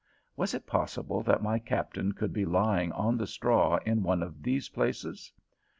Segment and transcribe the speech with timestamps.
[0.35, 4.41] Was it possible that my Captain could be lying on the straw in one of
[4.41, 5.31] these places?